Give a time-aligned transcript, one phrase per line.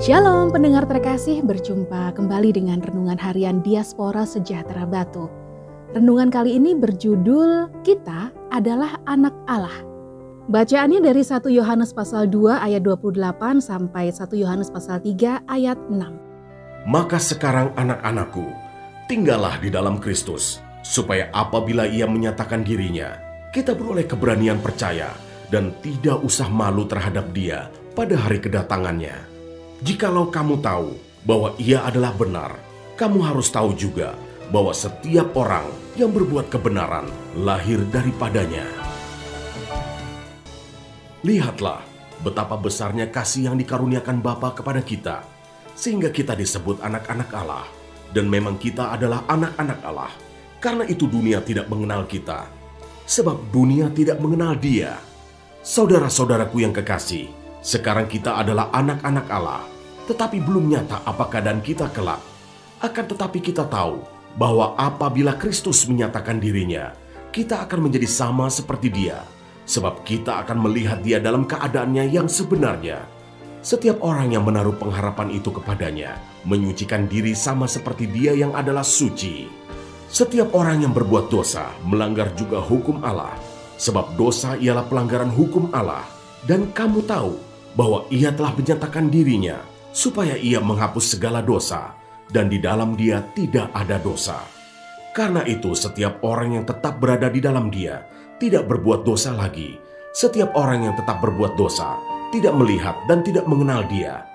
[0.00, 5.28] Shalom pendengar terkasih, berjumpa kembali dengan Renungan Harian Diaspora Sejahtera Batu.
[5.92, 9.84] Renungan kali ini berjudul Kita adalah Anak Allah.
[10.48, 16.88] Bacaannya dari 1 Yohanes pasal 2 ayat 28 sampai 1 Yohanes pasal 3 ayat 6.
[16.88, 18.48] Maka sekarang anak-anakku,
[19.04, 23.20] tinggallah di dalam Kristus, supaya apabila ia menyatakan dirinya,
[23.52, 25.12] kita beroleh keberanian percaya
[25.52, 29.39] dan tidak usah malu terhadap dia pada hari kedatangannya.
[29.80, 30.92] Jikalau kamu tahu
[31.24, 32.60] bahwa ia adalah benar,
[33.00, 34.12] kamu harus tahu juga
[34.52, 35.64] bahwa setiap orang
[35.96, 38.68] yang berbuat kebenaran lahir daripadanya.
[41.24, 41.80] Lihatlah
[42.20, 45.24] betapa besarnya kasih yang dikaruniakan Bapa kepada kita,
[45.72, 47.64] sehingga kita disebut anak-anak Allah.
[48.12, 50.12] Dan memang kita adalah anak-anak Allah.
[50.60, 52.52] Karena itu dunia tidak mengenal kita,
[53.08, 55.00] sebab dunia tidak mengenal dia.
[55.64, 59.62] Saudara-saudaraku yang kekasih, sekarang kita adalah anak-anak Allah,
[60.08, 62.20] tetapi belum nyata apa keadaan kita kelak.
[62.80, 64.00] Akan tetapi kita tahu
[64.40, 66.96] bahwa apabila Kristus menyatakan dirinya,
[67.28, 69.20] kita akan menjadi sama seperti dia,
[69.68, 73.04] sebab kita akan melihat dia dalam keadaannya yang sebenarnya.
[73.60, 76.16] Setiap orang yang menaruh pengharapan itu kepadanya,
[76.48, 79.44] menyucikan diri sama seperti dia yang adalah suci.
[80.08, 83.36] Setiap orang yang berbuat dosa melanggar juga hukum Allah,
[83.76, 86.08] sebab dosa ialah pelanggaran hukum Allah,
[86.48, 91.94] dan kamu tahu bahwa ia telah menyatakan dirinya supaya ia menghapus segala dosa
[92.30, 94.42] dan di dalam dia tidak ada dosa.
[95.10, 98.06] Karena itu setiap orang yang tetap berada di dalam dia
[98.38, 99.74] tidak berbuat dosa lagi.
[100.14, 101.98] Setiap orang yang tetap berbuat dosa
[102.30, 104.26] tidak melihat dan tidak mengenal dia.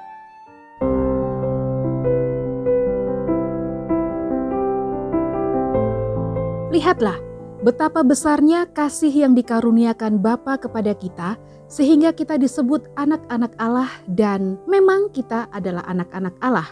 [6.75, 7.34] Lihatlah
[7.65, 11.33] betapa besarnya kasih yang dikaruniakan Bapa kepada kita
[11.65, 16.69] sehingga kita disebut anak-anak Allah dan memang kita adalah anak-anak Allah.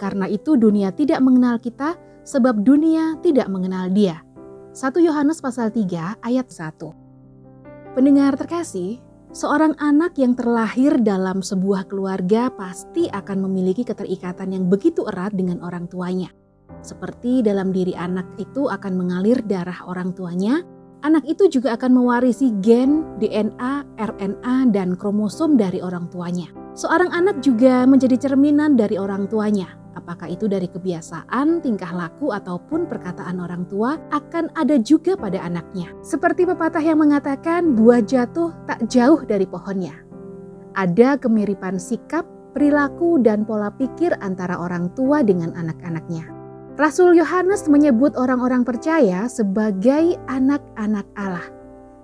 [0.00, 4.24] Karena itu dunia tidak mengenal kita sebab dunia tidak mengenal dia.
[4.72, 7.92] 1 Yohanes pasal 3 ayat 1.
[7.92, 15.04] Pendengar terkasih, seorang anak yang terlahir dalam sebuah keluarga pasti akan memiliki keterikatan yang begitu
[15.04, 16.32] erat dengan orang tuanya.
[16.82, 20.64] Seperti dalam diri anak itu akan mengalir darah orang tuanya,
[21.04, 26.48] anak itu juga akan mewarisi gen, DNA, RNA, dan kromosom dari orang tuanya.
[26.74, 29.78] Seorang anak juga menjadi cerminan dari orang tuanya.
[29.94, 35.94] Apakah itu dari kebiasaan, tingkah laku, ataupun perkataan orang tua akan ada juga pada anaknya.
[36.02, 39.94] Seperti pepatah yang mengatakan buah jatuh tak jauh dari pohonnya.
[40.74, 46.33] Ada kemiripan sikap, perilaku, dan pola pikir antara orang tua dengan anak-anaknya.
[46.74, 51.46] Rasul Yohanes menyebut orang-orang percaya sebagai anak-anak Allah.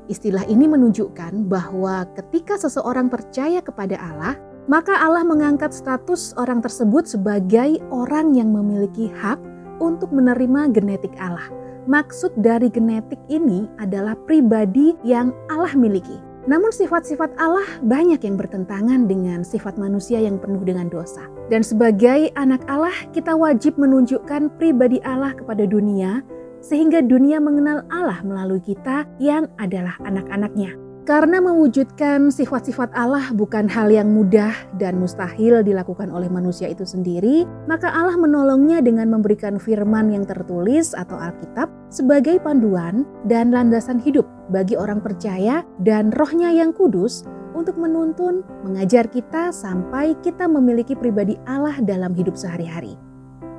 [0.06, 4.38] Istilah ini menunjukkan bahwa ketika seseorang percaya kepada Allah,
[4.70, 9.42] maka Allah mengangkat status orang tersebut sebagai orang yang memiliki hak
[9.82, 11.50] untuk menerima genetik Allah.
[11.91, 16.30] Maksud dari genetik ini adalah pribadi yang Allah miliki.
[16.50, 21.31] Namun sifat-sifat Allah banyak yang bertentangan dengan sifat manusia yang penuh dengan dosa.
[21.47, 26.27] Dan sebagai anak Allah, kita wajib menunjukkan pribadi Allah kepada dunia
[26.59, 30.90] sehingga dunia mengenal Allah melalui kita yang adalah anak-anaknya.
[31.10, 37.50] Karena mewujudkan sifat-sifat Allah bukan hal yang mudah dan mustahil dilakukan oleh manusia itu sendiri,
[37.66, 44.22] maka Allah menolongnya dengan memberikan firman yang tertulis atau Alkitab sebagai panduan dan landasan hidup
[44.54, 47.26] bagi orang percaya dan rohnya yang kudus
[47.59, 52.94] untuk menuntun, mengajar kita sampai kita memiliki pribadi Allah dalam hidup sehari-hari.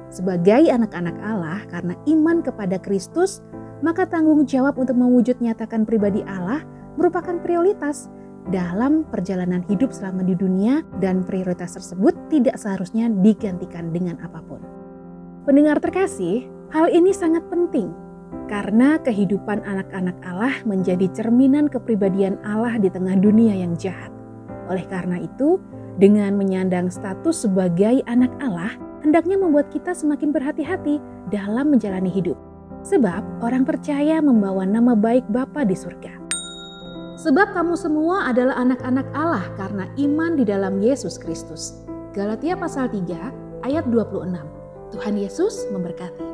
[0.07, 3.43] Sebagai anak-anak Allah karena iman kepada Kristus,
[3.83, 6.63] maka tanggung jawab untuk mewujud nyatakan pribadi Allah
[7.01, 8.05] merupakan prioritas
[8.53, 14.61] dalam perjalanan hidup selama di dunia dan prioritas tersebut tidak seharusnya digantikan dengan apa pun.
[15.49, 17.89] Pendengar terkasih, hal ini sangat penting
[18.45, 24.13] karena kehidupan anak-anak Allah menjadi cerminan kepribadian Allah di tengah dunia yang jahat.
[24.69, 25.57] Oleh karena itu,
[25.97, 31.01] dengan menyandang status sebagai anak Allah, hendaknya membuat kita semakin berhati-hati
[31.33, 32.37] dalam menjalani hidup.
[32.85, 36.20] Sebab orang percaya membawa nama baik Bapa di surga.
[37.21, 41.85] Sebab kamu semua adalah anak-anak Allah karena iman di dalam Yesus Kristus.
[42.17, 44.25] Galatia pasal 3 ayat 26.
[44.89, 46.30] Tuhan Yesus memberkati.